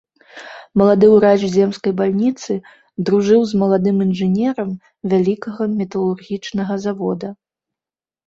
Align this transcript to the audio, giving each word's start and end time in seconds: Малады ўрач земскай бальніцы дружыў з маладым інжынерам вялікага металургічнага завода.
Малады 0.81 1.07
ўрач 1.15 1.41
земскай 1.55 1.91
бальніцы 1.99 2.55
дружыў 3.09 3.41
з 3.51 3.61
маладым 3.63 3.95
інжынерам 4.07 4.69
вялікага 5.11 5.63
металургічнага 5.77 6.73
завода. 6.87 7.27